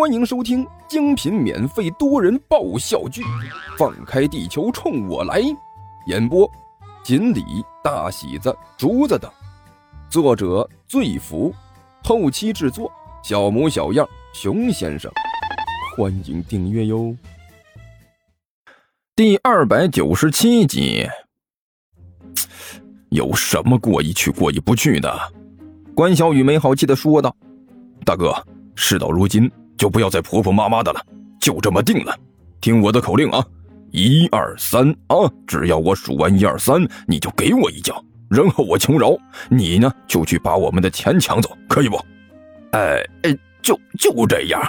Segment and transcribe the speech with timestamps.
[0.00, 3.20] 欢迎收听精品免费多人爆笑剧
[3.76, 5.42] 《放开地球冲我来》，
[6.06, 6.50] 演播：
[7.04, 7.44] 锦鲤、
[7.84, 9.30] 大喜子、竹子等，
[10.08, 11.54] 作者：醉福，
[12.02, 12.90] 后期制作：
[13.22, 15.12] 小模小样、熊先生。
[15.94, 17.14] 欢迎订阅哟。
[19.14, 21.06] 第二百九十七集，
[23.10, 25.14] 有什么过意去过意不去的？
[25.94, 27.36] 关小雨没好气的说道
[28.02, 28.34] ：“大哥，
[28.74, 29.46] 事到如今。”
[29.80, 31.00] 就不要再婆婆妈妈的了，
[31.40, 32.14] 就这么定了。
[32.60, 33.42] 听我的口令啊，
[33.92, 35.16] 一二三啊！
[35.46, 39.16] 只要我数完一二三，你就给我一脚，然后我求饶，
[39.48, 41.96] 你呢就去把我们的钱抢走，可以不？
[42.72, 44.60] 哎哎，就就这样。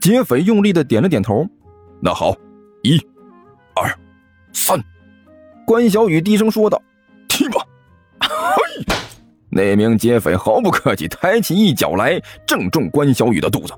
[0.00, 1.46] 劫匪用力的点了点头。
[2.00, 2.36] 那好，
[2.82, 2.98] 一、
[3.76, 3.96] 二、
[4.52, 4.76] 三。
[5.64, 6.82] 关小雨低声说道
[7.30, 7.64] ：“踢吧！”
[8.18, 8.84] 嘿，
[9.48, 13.72] 那名劫匪毫不客气，抬起一脚来，正中关小雨的肚子。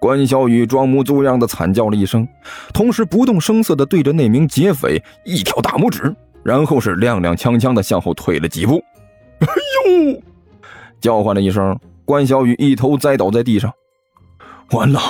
[0.00, 2.26] 关小雨装模作样的惨叫了一声，
[2.72, 8.82] 同时不动声色的对着那名劫匪一挑大拇指，然后是踉踉跄跄的向后退了几步。
[9.40, 9.46] 哎
[9.86, 10.22] 呦！
[11.00, 13.70] 叫唤了一声，关小雨一头栽倒在地上。
[14.70, 15.00] 完了，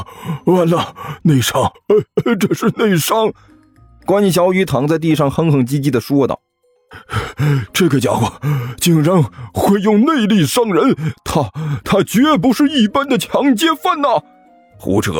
[0.47, 1.71] 完了，内伤，
[2.41, 3.33] 这是内伤。
[4.05, 6.41] 关小雨躺在地上，哼哼唧唧的说道。
[7.73, 8.33] 这个家伙
[8.77, 9.23] 竟然
[9.55, 11.49] 会用内力伤人，他
[11.85, 14.09] 他绝不是一般的抢劫犯呐！
[14.81, 15.13] 胡扯，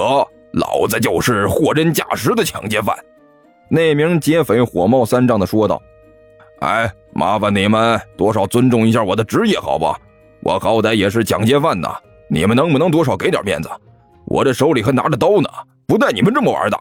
[0.55, 2.97] 老子就是货真价实的抢劫犯！
[3.69, 5.81] 那名劫匪火冒三丈的说道
[6.61, 10.01] ：“哎，麻烦你们多少尊重一下我的职业，好吧？
[10.43, 11.95] 我好歹也是抢劫犯呐，
[12.31, 13.69] 你们能不能多少给点面子？
[14.25, 15.51] 我这手里还拿着刀呢，
[15.87, 16.81] 不带你们这么玩的！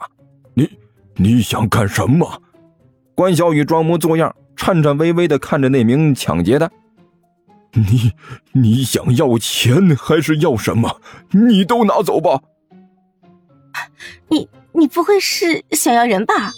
[0.53, 0.69] 你
[1.17, 2.41] 你想干什么？”
[3.13, 4.33] 关小雨装模作样。
[4.55, 6.69] 颤颤巍巍的看着那名抢劫的，
[7.71, 8.11] 你
[8.51, 10.99] 你想要钱还是要什么？
[11.31, 12.41] 你都拿走吧。
[14.29, 16.53] 你你不会是想要人吧？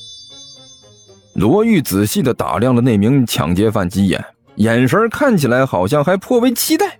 [1.33, 4.23] 罗玉仔细的打量了那名抢劫犯几眼，
[4.55, 6.99] 眼神看起来好像还颇为期待。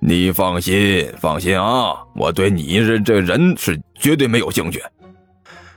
[0.00, 4.82] 你放心，放心啊，我对你这这人是绝对没有兴趣。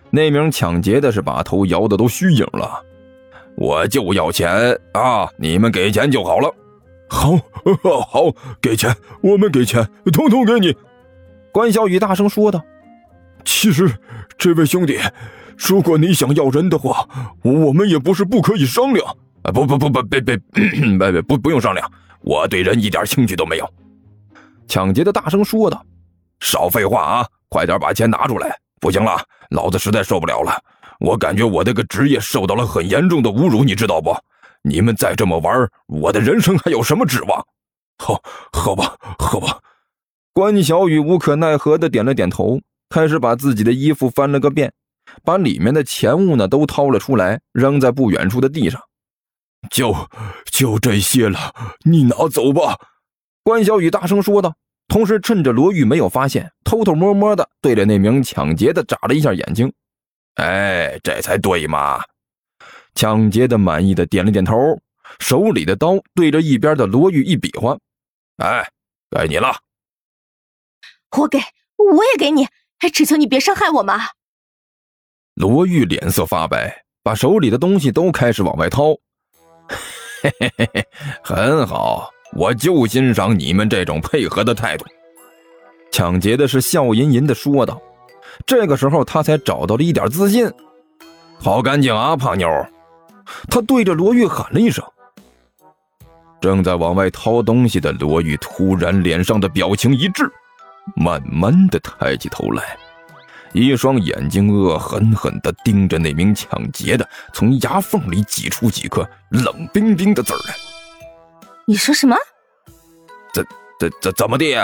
[0.10, 2.82] 那名抢劫的是把头摇的都虚影了。
[3.58, 5.28] 我就要钱啊！
[5.38, 6.54] 你们给钱就好了。
[7.10, 7.38] 好，
[8.08, 10.76] 好，给钱，我们给钱，统统给你。
[11.52, 12.64] 关小雨大声说道
[13.46, 13.90] ：“其实，
[14.38, 15.00] 这位兄弟，
[15.58, 17.08] 如果你想要人的话，
[17.44, 19.08] 我们也不是不可以商量。
[19.44, 20.36] 啊，不不不不，别别
[21.00, 21.90] 别别不不用商量，
[22.22, 23.74] 我对人一点兴趣都没有。”
[24.68, 25.86] 抢劫的大声说道
[26.42, 28.58] ：“少废话啊，快点把钱拿出来！
[28.82, 30.60] 不行了，老子实在受不了了。”
[31.00, 34.16] 我感觉我这个职业受到了很严重的侮辱，你知道不？
[34.64, 37.46] 你们再这么玩，我的人生还有什么指望？
[37.98, 38.22] 好，
[38.54, 39.60] 好吧，好吧。
[40.34, 42.60] 关小雨无可奈何的点了点头，
[42.90, 44.74] 开始把自己的衣服翻了个遍，
[45.24, 48.82] 把里面的钱物呢都掏了出来，扔在不远处的地上。
[49.70, 49.96] 就
[50.52, 51.54] 就这些了，
[51.84, 52.78] 你拿走吧。
[53.44, 54.56] 关小雨大声说道，
[54.88, 59.72] 同时趁着罗玉没有发现，偷偷摸摸的对着那名抢劫的眨了一下眼睛。
[60.36, 62.00] 哎，这才对嘛！
[62.94, 64.56] 抢劫的满意的点了点头，
[65.20, 67.78] 手里的刀对着一边的罗玉一比划
[68.38, 68.70] ：“哎，
[69.10, 69.56] 该你了。”
[71.18, 71.40] 我给，
[71.78, 72.48] 我也给你，
[72.80, 74.00] 还只求你别伤害我嘛！
[75.36, 78.94] 罗玉脸色发白，把手里的东西都开始往外掏。
[80.22, 80.88] 嘿嘿嘿嘿，
[81.24, 84.86] 很好，我就欣赏你们这种配合的态度。
[85.92, 87.82] 抢劫的是笑吟吟的说道。
[88.46, 90.52] 这个时候，他才找到了一点自信。
[91.40, 92.48] 好干净啊，胖妞！
[93.50, 94.84] 他对着罗玉喊了一声。
[96.42, 100.30] 正在往外掏东西的罗玉突然脸上的表情一滞，
[100.96, 102.78] 慢慢的抬起头来，
[103.54, 110.56] 一双眼睛恶狠狠地盯着那名抢劫的，从牙缝里挤出几颗冷冰冰的字来。
[111.66, 112.16] 你说什么？
[113.34, 113.46] 怎
[113.80, 114.56] 怎怎怎么地？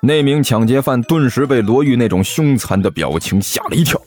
[0.00, 4.00] 那名抢劫犯顿时被罗玉那种凶残的表情吓了一跳，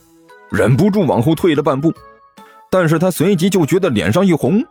[0.52, 1.94] 忍不住往后退了半步。
[2.70, 4.64] 但是他随即就觉得脸上一红，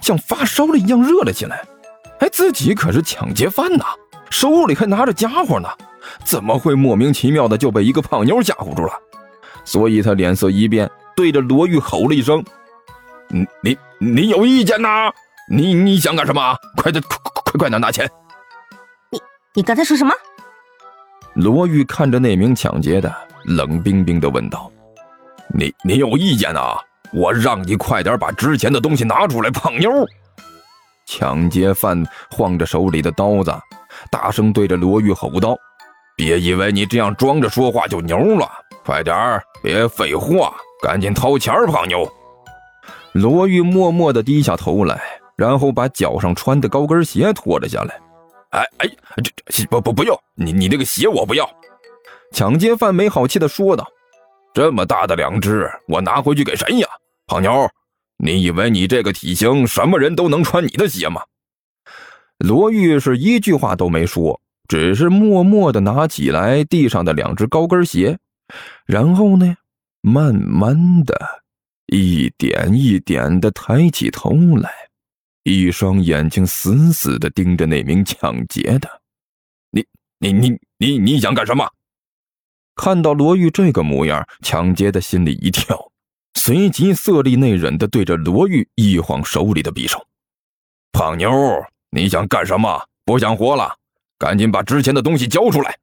[0.00, 1.62] 像发烧了一样热了起来。
[2.20, 3.84] 哎，自己可是抢劫犯呐，
[4.30, 5.68] 手里还拿着家伙呢，
[6.24, 8.92] 怎么会莫名其妙的就被一个胖妞吓唬住了？
[9.64, 12.44] 所以他脸色一变，对着罗玉吼了一声
[13.28, 15.12] ：“你你你有意见呐？
[15.50, 16.56] 你你想干什么？
[16.76, 18.08] 快点快快快点拿钱！”
[19.10, 19.20] 你
[19.54, 20.12] 你刚才说什么？
[21.34, 23.12] 罗玉看着那名抢劫的，
[23.44, 24.70] 冷冰冰的问道
[25.52, 26.76] ：“你你有意见呐？
[27.12, 29.90] 我让你快点把值钱的东西拿出来，胖妞！”
[31.06, 33.52] 抢劫犯晃着手里的刀子，
[34.10, 35.56] 大声对着罗玉吼道
[36.16, 38.50] ：“别以为你这样装着说话就牛了，
[38.82, 42.10] 快点儿，别废话，赶紧掏钱儿胖妞。
[43.12, 44.98] 罗玉默默地低下头来，
[45.36, 48.00] 然后把脚上穿的高跟鞋脱了下来。
[48.50, 48.88] 哎哎，
[49.22, 51.48] 这这不不不用，你你那个鞋我不要。
[52.32, 53.86] 抢劫犯没好气地说道
[54.54, 56.88] ：“这么大的两只，我拿回去给谁呀？
[57.26, 57.68] 胖妞，
[58.16, 61.20] 你以为你这个体型，什么人都能穿你的鞋吗？”
[62.38, 64.40] 罗玉是一句话都没说。
[64.68, 68.18] 只是默默的拿起来地上的两只高跟鞋，
[68.86, 69.56] 然后呢，
[70.00, 71.14] 慢慢的，
[71.86, 74.70] 一点一点的抬起头来，
[75.44, 79.02] 一双眼睛死死的盯着那名抢劫的。
[79.70, 79.84] 你、
[80.18, 81.68] 你、你、你、你想干什么？
[82.74, 85.90] 看到罗玉这个模样，抢劫的心里一跳，
[86.34, 90.06] 随即色厉内荏的对着罗玉一晃手里的匕首。
[90.92, 91.30] 胖妞，
[91.90, 92.86] 你想干什么？
[93.04, 93.76] 不想活了？
[94.18, 95.76] 赶紧把值钱的东西交出来！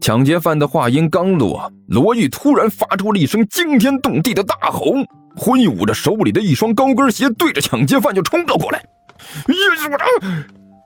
[0.00, 4.92] 抢劫犯的话音刚落，罗玉突然发出了一声惊天动地的大吼，
[5.36, 8.82] 挥舞着手里的一双高跟鞋，对着抢劫犯就冲了过来。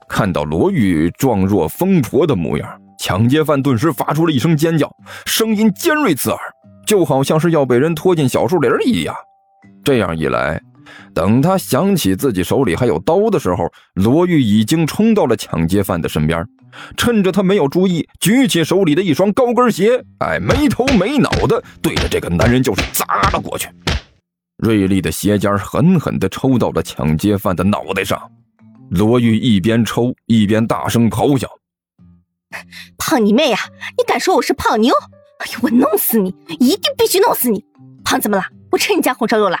[0.09, 4.91] 看到罗玉状若疯婆的模样，抢劫犯顿时发出了一声尖叫，
[5.25, 6.39] 声音尖锐刺耳，
[6.85, 9.15] 就好像是要被人拖进小树林一样。
[9.83, 10.59] 这样一来。
[11.13, 16.45] 等他想起自己手里还有刀的时候，罗玉已经冲到了抢劫犯的身边，
[16.95, 23.67] 趁着他没有注意，举起手里的一双高跟鞋，哎，没头没脑的对着这个男人就是砸了过去。
[24.57, 28.21] 锐利的鞋尖狠狠地抽到了抢劫犯的脑袋上，
[28.91, 31.47] 罗玉一边抽一边大声咆哮
[32.97, 33.57] ：“胖你妹呀！
[33.97, 34.93] 你敢说我是胖妞？
[35.39, 36.35] 哎呦，我弄死你！
[36.59, 37.65] 一定必须弄死你！
[38.03, 38.43] 胖怎么了？
[38.71, 39.57] 我吃你家红烧肉了！”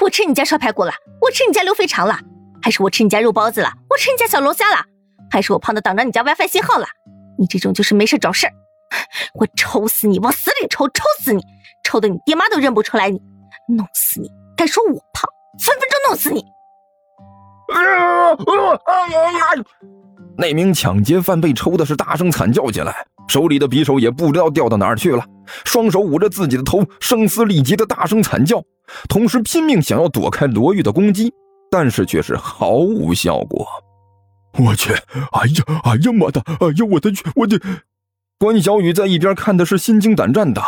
[0.00, 2.18] 我吃你家烧排骨了，我吃你家溜肥肠了，
[2.62, 4.84] 还是我吃你家肉包子了，我吃你家小龙虾了，
[5.30, 6.86] 还是我胖的挡着你家 WiFi 信号了？
[7.38, 8.46] 你这种就是没事找事
[9.34, 11.42] 我抽死你，往死里抽，抽死你，
[11.84, 13.20] 抽的你爹妈都认不出来你，
[13.68, 14.30] 弄死你！
[14.56, 15.28] 敢说我胖，
[15.58, 16.44] 分分钟弄死你！
[20.38, 25.24] 那名抢劫犯被抽的是大声惨叫起来，手里的匕首也不知道掉到哪儿去了，
[25.64, 28.62] 双手捂着自己的头，声嘶力竭的大声惨叫。
[29.08, 31.32] 同时拼命想要躲开罗玉的攻击，
[31.70, 33.66] 但是却是毫无效果。
[34.58, 34.92] 我去！
[34.92, 35.80] 哎呀！
[35.84, 36.40] 哎呀妈的！
[36.46, 37.24] 哎呀我的去！
[37.34, 37.60] 我的！
[38.38, 40.62] 关小雨在一边看的是心惊胆战的。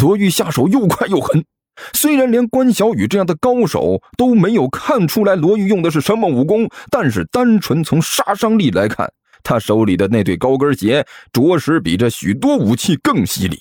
[0.00, 1.44] 罗玉下手又快又狠，
[1.92, 13.58] 虽然连关小雨这样的高手都没有看出来罗玉用的是什么武功，但是单纯从杀伤力来看，他手里的那对高跟鞋着实比这许多武器更犀利。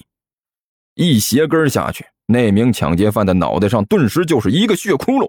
[0.96, 2.06] 一鞋跟下去。
[2.32, 5.28] 那名抢劫犯的脑袋上顿时就是一个血窟窿，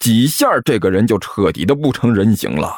[0.00, 2.74] 几下这个人就彻底的不成人形了。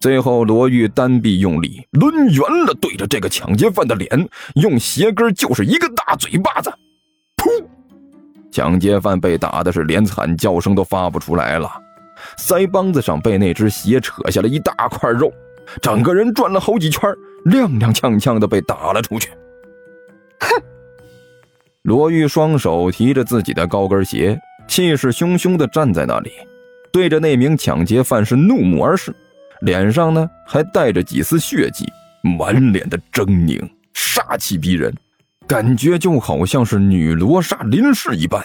[0.00, 6.72] 最后，罗玉单臂用力抡圆了，对着这个抢劫犯的脸用鞋跟就是一个大嘴巴子。
[7.36, 7.64] 噗！
[8.50, 11.70] 抢劫犯被打的是连惨叫声都发不出来了，
[12.36, 15.32] 腮帮子上被那只鞋扯下了一大块肉，
[15.80, 17.02] 整个人转了好几圈，
[17.46, 19.30] 踉踉跄跄的被打了出去。
[20.40, 20.62] 哼！
[21.82, 24.38] 罗玉双手提着自己的高跟鞋，
[24.68, 26.30] 气势汹汹的站在那里，
[26.92, 29.14] 对着那名抢劫犯是怒目而视，
[29.62, 31.86] 脸上呢还带着几丝血迹，
[32.22, 34.94] 满脸的狰狞，杀气逼人，
[35.46, 38.44] 感觉就好像是女罗刹临世一般。